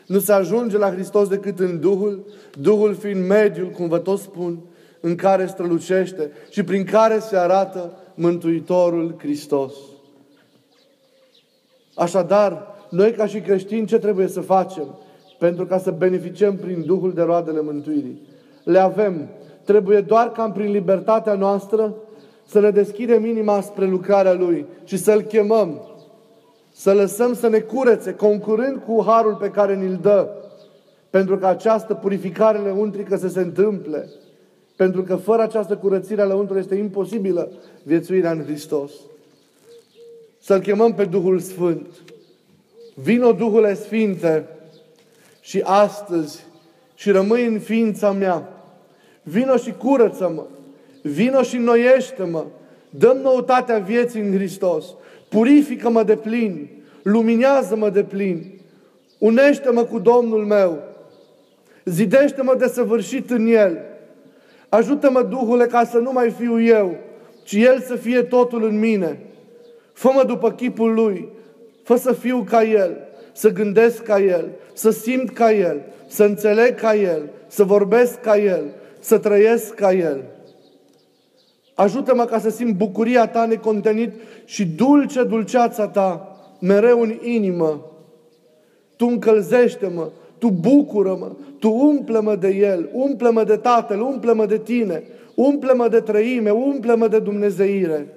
Nu 0.08 0.20
se 0.20 0.32
ajunge 0.32 0.78
la 0.78 0.92
Hristos 0.92 1.28
decât 1.28 1.60
în 1.60 1.80
Duhul, 1.80 2.26
Duhul 2.60 2.94
fiind 2.96 3.28
mediul, 3.28 3.70
cum 3.70 3.88
vă 3.88 3.98
tot 3.98 4.20
spun, 4.20 4.60
în 5.00 5.16
care 5.16 5.46
strălucește 5.46 6.32
și 6.50 6.64
prin 6.64 6.84
care 6.84 7.20
se 7.20 7.38
arată 7.38 7.92
Mântuitorul 8.16 9.16
Hristos. 9.18 9.74
Așadar, 11.96 12.68
noi 12.90 13.12
ca 13.12 13.26
și 13.26 13.40
creștini 13.40 13.88
ce 13.88 13.98
trebuie 13.98 14.28
să 14.28 14.42
facem 14.42 15.00
pentru 15.40 15.66
ca 15.66 15.78
să 15.78 15.92
beneficiem 15.92 16.56
prin 16.56 16.84
Duhul 16.86 17.14
de 17.14 17.22
roadele 17.22 17.62
mântuirii? 17.62 18.22
Le 18.64 18.80
avem. 18.80 19.30
Trebuie 19.64 20.02
doar 20.02 20.32
ca 20.32 20.50
prin 20.50 20.72
libertatea 20.72 21.34
noastră 21.34 21.96
să 22.48 22.60
ne 22.60 22.70
deschidem 22.70 23.26
inima 23.26 23.62
spre 23.62 23.86
lucrarea 23.86 24.34
Lui 24.34 24.66
și 24.84 24.98
să-L 24.98 25.22
chemăm, 25.22 25.82
să 26.72 26.94
lăsăm 26.94 27.34
să 27.34 27.48
ne 27.48 27.60
curețe, 27.60 28.14
concurând 28.14 28.82
cu 28.86 29.04
harul 29.06 29.36
pe 29.36 29.50
care 29.50 29.76
ni-l 29.76 30.00
dă, 30.02 30.30
pentru 31.10 31.38
că 31.38 31.48
această 31.48 31.94
purificare 31.94 32.58
lăuntrică 32.58 33.18
să 33.18 33.28
se 33.28 33.40
întâmple. 33.40 34.10
Pentru 34.76 35.04
că 35.04 35.16
fără 35.16 35.42
această 35.42 35.76
curățire 35.76 36.22
a 36.22 36.26
lăuntrului 36.26 36.62
este 36.62 36.76
imposibilă 36.76 37.52
viețuirea 37.84 38.32
în 38.32 38.44
Hristos. 38.44 38.92
Să-L 40.40 40.60
chemăm 40.60 40.94
pe 40.94 41.06
Duhul 41.06 41.40
Sfânt. 41.40 41.88
Vino 42.94 43.32
Duhule 43.32 43.74
Sfinte 43.74 44.48
și 45.42 45.62
astăzi 45.64 46.46
și 46.96 47.12
rămâi 47.12 47.46
în 47.46 47.60
ființa 47.60 48.12
mea. 48.12 48.50
Vino 49.24 49.56
și 49.58 49.72
curăță-mă. 49.72 50.46
Vino 51.08 51.42
și 51.42 51.56
înnoiește-mă. 51.56 52.46
Dăm 52.90 53.18
noutatea 53.18 53.78
vieții 53.78 54.22
în 54.22 54.34
Hristos. 54.34 54.86
Purifică-mă 55.30 56.04
de 56.04 56.16
plin. 56.16 56.70
Luminează-mă 57.04 57.90
de 57.90 58.04
plin. 58.04 58.60
Unește-mă 59.18 59.84
cu 59.84 60.00
Domnul 60.00 60.46
meu. 60.46 60.84
Zidește-mă 61.86 62.56
de 62.58 62.68
săvârșit 62.68 63.30
în 63.30 63.48
El. 63.48 63.78
Ajută-mă, 64.70 65.24
Duhule, 65.24 65.66
ca 65.66 65.84
să 65.84 65.98
nu 65.98 66.12
mai 66.12 66.30
fiu 66.30 66.62
eu, 66.62 66.96
ci 67.44 67.54
El 67.54 67.80
să 67.82 67.96
fie 67.96 68.22
totul 68.22 68.64
în 68.64 68.80
mine. 68.80 69.20
Fă-mă 69.94 70.24
după 70.28 70.52
chipul 70.52 70.94
Lui. 70.94 71.28
Fă 71.84 71.96
să 71.96 72.14
fiu 72.14 72.46
ca 72.50 72.64
El, 72.64 72.98
să 73.32 73.50
gândesc 73.50 74.04
ca 74.04 74.20
El, 74.20 74.46
să 74.74 74.90
simt 74.90 75.30
ca 75.30 75.52
El, 75.52 75.82
să 76.08 76.24
înțeleg 76.24 76.76
ca 76.76 76.96
El, 76.96 77.30
să 77.48 77.64
vorbesc 77.64 78.22
ca 78.22 78.38
El, 78.38 78.64
să 79.00 79.18
trăiesc 79.18 79.74
ca 79.74 79.94
El. 79.94 80.24
Ajută-mă 81.78 82.26
ca 82.26 82.40
să 82.40 82.50
simt 82.50 82.76
bucuria 82.76 83.28
Ta 83.28 83.46
necontenit 83.46 84.12
și 84.46 84.66
dulce 84.66 85.24
dulceața 85.24 85.88
Ta 85.88 86.38
mereu 86.60 87.02
în 87.02 87.14
inimă. 87.22 87.82
Tu 88.96 89.06
încălzește-mă, 89.06 90.10
Tu 90.38 90.50
bucură-mă, 90.50 91.32
Tu 91.60 91.72
umple-mă 91.72 92.36
de 92.36 92.48
El, 92.48 92.90
umple-mă 92.94 93.44
de 93.44 93.56
Tatăl, 93.56 94.02
umple-mă 94.02 94.46
de 94.46 94.58
Tine, 94.58 95.04
umple-mă 95.36 95.88
de 95.88 96.00
trăime, 96.00 96.50
umple-mă 96.50 97.08
de 97.08 97.20
Dumnezeire. 97.20 98.08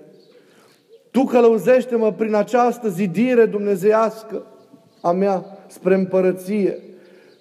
Tu 1.10 1.24
călăuzește-mă 1.24 2.12
prin 2.12 2.34
această 2.34 2.88
zidire 2.88 3.46
dumnezeiască 3.46 4.42
a 5.02 5.12
mea 5.12 5.44
spre 5.66 5.94
împărăție. 5.94 6.78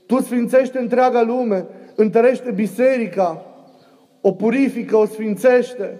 Tu 0.05 0.21
sfințește 0.21 0.79
întreaga 0.79 1.21
lume, 1.21 1.65
întărește 1.95 2.51
biserica, 2.51 3.45
o 4.21 4.31
purifică, 4.31 4.97
o 4.97 5.05
sfințește, 5.05 5.99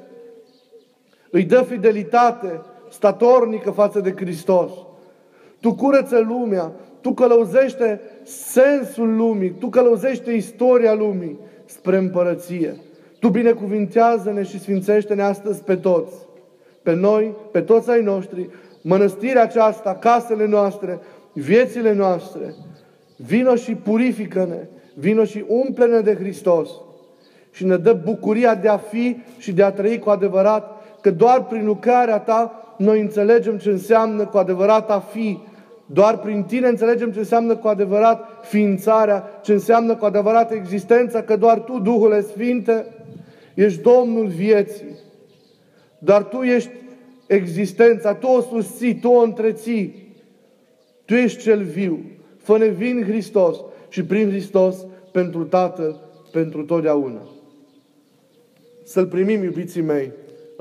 îi 1.31 1.43
dă 1.43 1.61
fidelitate 1.61 2.61
statornică 2.89 3.71
față 3.71 3.99
de 3.99 4.13
Hristos. 4.15 4.71
Tu 5.59 5.75
curăță 5.75 6.19
lumea, 6.19 6.71
tu 7.01 7.13
călăuzește 7.13 8.01
sensul 8.23 9.15
lumii, 9.15 9.49
tu 9.49 9.67
călăuzește 9.67 10.31
istoria 10.31 10.93
lumii 10.93 11.39
spre 11.65 11.97
împărăție. 11.97 12.75
Tu 13.19 13.29
binecuvintează-ne 13.29 14.43
și 14.43 14.59
sfințește-ne 14.59 15.21
astăzi 15.21 15.63
pe 15.63 15.75
toți 15.75 16.27
pe 16.83 16.93
noi, 16.93 17.35
pe 17.51 17.61
toți 17.61 17.89
ai 17.89 18.01
noștri, 18.01 18.49
mănăstirea 18.81 19.41
aceasta, 19.41 19.95
casele 19.95 20.45
noastre, 20.45 20.99
viețile 21.33 21.93
noastre. 21.93 22.53
Vino 23.15 23.55
și 23.55 23.75
purifică-ne, 23.75 24.67
vino 24.95 25.23
și 25.23 25.45
umple-ne 25.47 25.99
de 25.99 26.15
Hristos 26.15 26.69
și 27.51 27.65
ne 27.65 27.77
dă 27.77 27.93
bucuria 27.93 28.55
de 28.55 28.67
a 28.67 28.77
fi 28.77 29.17
și 29.37 29.51
de 29.51 29.63
a 29.63 29.71
trăi 29.71 29.99
cu 29.99 30.09
adevărat, 30.09 30.78
că 31.01 31.11
doar 31.11 31.45
prin 31.45 31.65
lucrarea 31.65 32.19
Ta 32.19 32.73
noi 32.77 32.99
înțelegem 32.99 33.57
ce 33.57 33.69
înseamnă 33.69 34.25
cu 34.25 34.37
adevărat 34.37 34.91
a 34.91 34.99
fi. 34.99 35.39
Doar 35.85 36.19
prin 36.19 36.43
Tine 36.43 36.67
înțelegem 36.67 37.11
ce 37.11 37.19
înseamnă 37.19 37.55
cu 37.55 37.67
adevărat 37.67 38.27
ființarea, 38.41 39.39
ce 39.41 39.53
înseamnă 39.53 39.95
cu 39.95 40.05
adevărat 40.05 40.51
existența, 40.51 41.21
că 41.21 41.35
doar 41.35 41.59
Tu, 41.59 41.79
Duhul 41.79 42.21
Sfinte, 42.21 42.85
ești 43.53 43.81
Domnul 43.81 44.27
vieții. 44.27 44.97
Dar 45.99 46.23
Tu 46.23 46.41
ești 46.41 46.71
existența, 47.27 48.13
Tu 48.13 48.27
o 48.27 48.41
susții, 48.41 48.95
Tu 48.95 49.09
o 49.09 49.21
întreții. 49.21 50.13
Tu 51.05 51.13
ești 51.13 51.41
cel 51.41 51.63
viu. 51.63 51.99
Fă-ne 52.37 52.67
vin 52.67 53.03
Hristos 53.03 53.57
și 53.89 54.03
prin 54.03 54.29
Hristos 54.29 54.85
pentru 55.11 55.43
Tatăl, 55.43 55.99
pentru 56.31 56.63
totdeauna. 56.63 57.21
Să-L 58.83 59.07
primim, 59.07 59.43
iubiții 59.43 59.81
mei, 59.81 60.11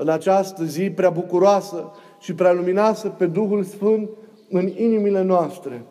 în 0.01 0.09
această 0.09 0.63
zi 0.63 0.89
prea 0.89 1.09
bucuroasă 1.09 1.91
și 2.19 2.33
prea 2.33 2.53
luminoasă 2.53 3.07
pe 3.07 3.25
Duhul 3.25 3.63
Sfânt 3.63 4.09
în 4.49 4.67
inimile 4.67 5.21
noastre. 5.21 5.81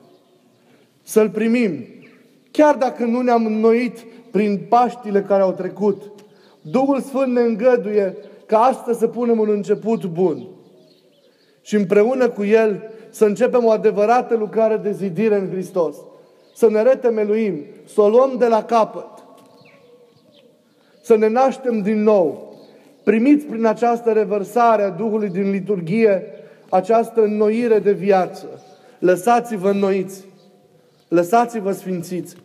Să-L 1.03 1.31
primim, 1.31 1.85
chiar 2.51 2.75
dacă 2.75 3.05
nu 3.05 3.21
ne-am 3.21 3.47
înnoit 3.47 4.05
prin 4.31 4.67
Paștile 4.69 5.23
care 5.23 5.43
au 5.43 5.53
trecut. 5.53 6.03
Duhul 6.61 7.01
Sfânt 7.01 7.33
ne 7.33 7.41
îngăduie 7.41 8.17
ca 8.47 8.59
astăzi 8.59 8.99
să 8.99 9.07
punem 9.07 9.39
un 9.39 9.49
început 9.51 10.05
bun. 10.05 10.47
Și 11.61 11.75
împreună 11.75 12.29
cu 12.29 12.45
El 12.45 12.91
să 13.11 13.25
începem 13.25 13.65
o 13.65 13.71
adevărată 13.71 14.37
lucrare 14.37 14.77
de 14.77 14.93
zidire 14.93 15.37
în 15.37 15.51
Hristos. 15.51 15.97
Să 16.55 16.69
ne 16.71 16.83
retemeluim, 16.83 17.65
să 17.85 18.01
o 18.01 18.09
luăm 18.09 18.35
de 18.39 18.47
la 18.47 18.65
capăt. 18.65 19.25
Să 21.03 21.17
ne 21.17 21.29
naștem 21.29 21.81
din 21.81 22.03
nou. 22.03 22.48
Primiți 23.09 23.45
prin 23.45 23.65
această 23.65 24.13
revărsare 24.13 24.83
a 24.83 24.89
Duhului 24.89 25.29
din 25.29 25.51
liturghie 25.51 26.23
această 26.69 27.23
înnoire 27.23 27.79
de 27.79 27.93
viață. 27.93 28.47
Lăsați-vă 28.99 29.71
înnoiți. 29.71 30.25
Lăsați-vă 31.09 31.73
sfințiți. 31.73 32.37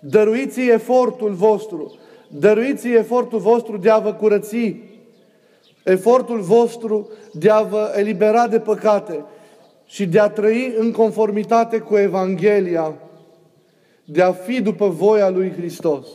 Dăruiți 0.00 0.60
efortul 0.60 1.30
vostru. 1.30 1.98
Dăruiți 2.28 2.88
efortul 2.88 3.38
vostru 3.38 3.76
de 3.76 3.90
a 3.90 3.98
vă 3.98 4.12
curăți. 4.12 4.76
Efortul 5.84 6.40
vostru 6.40 7.08
de 7.32 7.50
a 7.50 7.60
vă 7.60 7.92
elibera 7.96 8.48
de 8.48 8.58
păcate 8.58 9.24
și 9.86 10.06
de 10.06 10.18
a 10.18 10.28
trăi 10.28 10.74
în 10.78 10.92
conformitate 10.92 11.78
cu 11.78 11.96
Evanghelia, 11.96 12.94
de 14.04 14.22
a 14.22 14.32
fi 14.32 14.62
după 14.62 14.88
voia 14.88 15.28
lui 15.28 15.52
Hristos. 15.56 16.06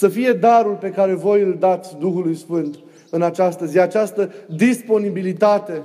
Să 0.00 0.08
fie 0.08 0.32
darul 0.32 0.74
pe 0.74 0.90
care 0.90 1.14
voi 1.14 1.42
îl 1.42 1.56
dați 1.58 1.96
Duhului 1.98 2.34
Sfânt 2.34 2.78
în 3.10 3.22
această 3.22 3.66
zi, 3.66 3.78
această 3.78 4.32
disponibilitate 4.46 5.82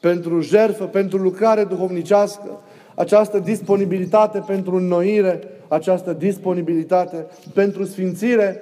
pentru 0.00 0.40
jertfă, 0.40 0.84
pentru 0.84 1.18
lucrare 1.18 1.64
duhovnicească, 1.64 2.60
această 2.94 3.38
disponibilitate 3.38 4.44
pentru 4.46 4.76
înnoire, 4.76 5.40
această 5.68 6.12
disponibilitate 6.12 7.26
pentru 7.54 7.84
sfințire 7.84 8.60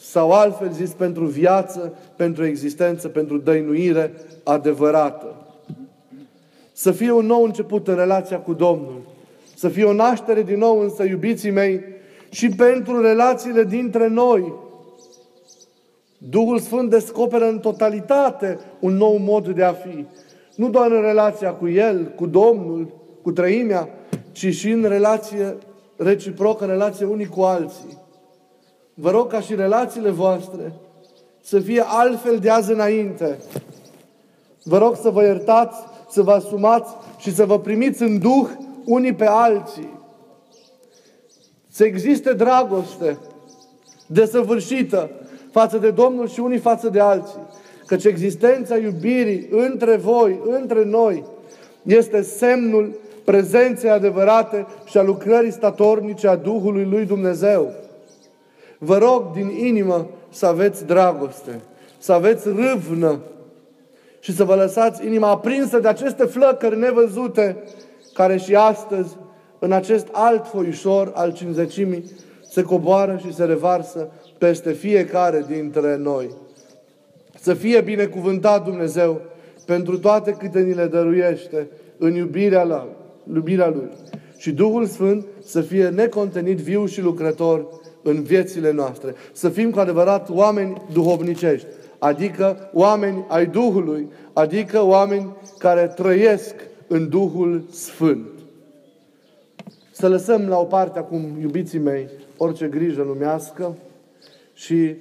sau 0.00 0.32
altfel 0.32 0.70
zis 0.72 0.90
pentru 0.90 1.24
viață, 1.24 1.92
pentru 2.16 2.44
existență, 2.44 3.08
pentru 3.08 3.38
dăinuire 3.38 4.12
adevărată. 4.44 5.34
Să 6.72 6.90
fie 6.90 7.10
un 7.10 7.26
nou 7.26 7.44
început 7.44 7.88
în 7.88 7.94
relația 7.94 8.38
cu 8.38 8.52
Domnul. 8.52 9.00
Să 9.56 9.68
fie 9.68 9.84
o 9.84 9.92
naștere 9.92 10.42
din 10.42 10.58
nou, 10.58 10.80
însă, 10.80 11.04
iubiții 11.04 11.50
mei, 11.50 11.98
și 12.30 12.48
pentru 12.48 13.00
relațiile 13.00 13.64
dintre 13.64 14.08
noi. 14.08 14.54
Duhul 16.18 16.58
Sfânt 16.58 16.90
descoperă 16.90 17.48
în 17.48 17.58
totalitate 17.58 18.58
un 18.80 18.96
nou 18.96 19.16
mod 19.16 19.48
de 19.48 19.62
a 19.62 19.72
fi. 19.72 20.06
Nu 20.54 20.68
doar 20.68 20.90
în 20.90 21.00
relația 21.00 21.52
cu 21.52 21.68
El, 21.68 22.12
cu 22.16 22.26
Domnul, 22.26 22.94
cu 23.22 23.32
trăimea, 23.32 23.88
ci 24.32 24.54
și 24.54 24.70
în 24.70 24.82
relație 24.82 25.56
reciprocă, 25.96 26.64
în 26.64 26.70
relație 26.70 27.06
unii 27.06 27.26
cu 27.26 27.40
alții. 27.40 27.98
Vă 28.94 29.10
rog 29.10 29.30
ca 29.30 29.40
și 29.40 29.54
relațiile 29.54 30.10
voastre 30.10 30.72
să 31.40 31.58
fie 31.58 31.82
altfel 31.86 32.38
de 32.38 32.50
azi 32.50 32.72
înainte. 32.72 33.38
Vă 34.64 34.78
rog 34.78 34.96
să 34.96 35.10
vă 35.10 35.22
iertați, 35.22 35.76
să 36.08 36.22
vă 36.22 36.32
asumați 36.32 36.90
și 37.18 37.34
să 37.34 37.44
vă 37.44 37.58
primiți 37.58 38.02
în 38.02 38.18
Duh 38.18 38.48
unii 38.84 39.14
pe 39.14 39.26
alții. 39.26 39.99
Să 41.80 41.86
existe 41.86 42.32
dragoste 42.32 43.18
desăvârșită 44.06 45.10
față 45.50 45.78
de 45.78 45.90
Domnul 45.90 46.28
și 46.28 46.40
unii 46.40 46.58
față 46.58 46.88
de 46.88 47.00
alții. 47.00 47.38
Căci 47.86 48.04
existența 48.04 48.76
iubirii 48.76 49.48
între 49.50 49.96
voi, 49.96 50.40
între 50.44 50.84
noi, 50.84 51.24
este 51.82 52.22
semnul 52.22 52.98
prezenței 53.24 53.90
adevărate 53.90 54.66
și 54.84 54.98
a 54.98 55.02
lucrării 55.02 55.52
statornice 55.52 56.28
a 56.28 56.36
Duhului 56.36 56.84
lui 56.84 57.04
Dumnezeu. 57.04 57.72
Vă 58.78 58.98
rog 58.98 59.32
din 59.32 59.48
inimă 59.48 60.06
să 60.30 60.46
aveți 60.46 60.86
dragoste, 60.86 61.60
să 61.98 62.12
aveți 62.12 62.48
râvnă 62.48 63.20
și 64.18 64.34
să 64.34 64.44
vă 64.44 64.54
lăsați 64.54 65.06
inima 65.06 65.28
aprinsă 65.30 65.78
de 65.78 65.88
aceste 65.88 66.24
flăcări 66.24 66.78
nevăzute 66.78 67.56
care 68.12 68.36
și 68.36 68.54
astăzi, 68.54 69.16
în 69.60 69.72
acest 69.72 70.06
alt 70.12 70.46
foișor 70.46 71.12
al 71.14 71.32
cinzecimii, 71.32 72.04
se 72.50 72.62
coboară 72.62 73.20
și 73.24 73.34
se 73.34 73.44
revarsă 73.44 74.10
peste 74.38 74.72
fiecare 74.72 75.44
dintre 75.48 75.96
noi. 75.96 76.30
Să 77.40 77.54
fie 77.54 77.80
binecuvântat 77.80 78.64
Dumnezeu 78.64 79.20
pentru 79.66 79.98
toate 79.98 80.30
câte 80.30 80.60
ni 80.60 80.74
le 80.74 80.86
dăruiește 80.86 81.68
în 81.98 82.14
iubirea 82.14 82.62
La, 82.62 82.86
iubirea 83.34 83.68
Lui. 83.68 83.88
Și 84.36 84.52
Duhul 84.52 84.86
Sfânt 84.86 85.26
să 85.44 85.60
fie 85.60 85.88
necontenit, 85.88 86.58
viu 86.58 86.86
și 86.86 87.00
lucrător 87.00 87.66
în 88.02 88.22
viețile 88.22 88.72
noastre. 88.72 89.14
Să 89.32 89.48
fim 89.48 89.70
cu 89.70 89.78
adevărat 89.78 90.28
oameni 90.30 90.82
duhovnicești, 90.92 91.66
adică 91.98 92.70
oameni 92.72 93.24
ai 93.28 93.46
Duhului, 93.46 94.08
adică 94.32 94.84
oameni 94.84 95.36
care 95.58 95.92
trăiesc 95.96 96.54
în 96.86 97.08
Duhul 97.08 97.64
Sfânt. 97.70 98.39
Să 100.00 100.08
lăsăm 100.08 100.48
la 100.48 100.58
o 100.58 100.64
parte 100.64 100.98
acum, 100.98 101.36
iubiții 101.40 101.78
mei, 101.78 102.08
orice 102.36 102.66
grijă 102.66 103.02
lumească 103.02 103.76
și 104.54 104.94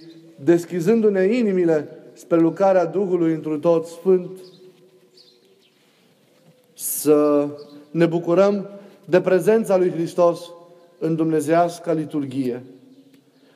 deschizându-ne 0.43 1.23
inimile 1.23 1.87
spre 2.13 2.39
lucrarea 2.39 2.85
Duhului 2.85 3.33
într 3.33 3.49
tot 3.49 3.85
Sfânt, 3.85 4.29
să 6.73 7.47
ne 7.91 8.05
bucurăm 8.05 8.69
de 9.05 9.21
prezența 9.21 9.77
lui 9.77 9.91
Hristos 9.91 10.51
în 10.97 11.15
Dumnezeiasca 11.15 11.93
liturghie. 11.93 12.63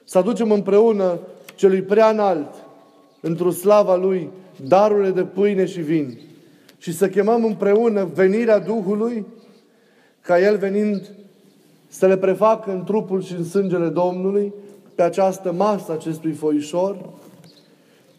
Să 0.03 0.17
aducem 0.17 0.51
împreună 0.51 1.19
celui 1.55 1.81
prea 1.81 2.09
înalt, 2.09 2.53
într-o 3.21 3.51
slava 3.51 3.95
Lui, 3.95 4.29
darurile 4.67 5.11
de 5.11 5.23
pâine 5.23 5.65
și 5.65 5.81
vin. 5.81 6.19
Și 6.77 6.93
să 6.93 7.09
chemăm 7.09 7.45
împreună 7.45 8.09
venirea 8.13 8.59
Duhului, 8.59 9.25
ca 10.21 10.39
El 10.39 10.57
venind 10.57 11.11
să 11.93 12.07
le 12.07 12.17
prefacă 12.17 12.71
în 12.71 12.83
trupul 12.83 13.21
și 13.21 13.33
în 13.33 13.43
sângele 13.43 13.87
Domnului, 13.87 14.53
pe 14.95 15.01
această 15.01 15.51
masă 15.51 15.91
acestui 15.91 16.31
foișor, 16.31 17.09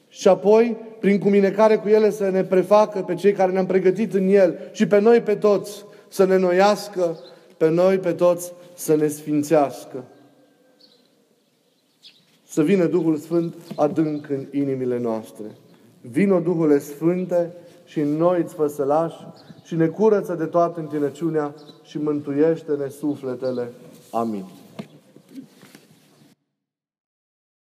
și 0.09 0.29
apoi, 0.29 0.77
prin 1.01 1.19
cuminecare 1.19 1.77
cu 1.77 1.89
ele, 1.89 2.11
să 2.11 2.31
ne 2.31 2.45
prefacă 2.45 3.01
pe 3.01 3.15
cei 3.15 3.33
care 3.33 3.53
ne-am 3.53 3.67
pregătit 3.67 4.15
în 4.15 4.29
El 4.29 4.59
și 4.73 4.87
pe 4.87 4.99
noi 4.99 5.21
pe 5.21 5.35
toți 5.35 5.85
să 6.09 6.25
ne 6.25 6.37
noiască, 6.37 7.19
pe 7.57 7.69
noi 7.69 7.99
pe 7.99 8.13
toți 8.13 8.53
să 8.75 8.97
ne 8.97 9.07
sfințească. 9.07 10.05
Să 12.47 12.63
vină 12.63 12.87
Duhul 12.87 13.17
Sfânt 13.17 13.55
adânc 13.77 14.29
în 14.29 14.47
inimile 14.53 14.99
noastre. 14.99 15.45
Vino 16.01 16.41
Duhule 16.41 16.79
Sfânte 16.79 17.53
și 17.95 18.01
în 18.01 18.17
noi 18.17 18.41
îți 18.43 18.55
fă 18.55 18.67
să 18.67 18.85
lași 18.85 19.17
și 19.65 19.75
ne 19.75 19.87
curăță 19.87 20.35
de 20.35 20.45
toată 20.45 20.81
întinăciunea 20.81 21.55
și 21.83 21.99
mântuiește-ne 21.99 22.89
sufletele. 22.89 23.73
Amin. 24.11 24.45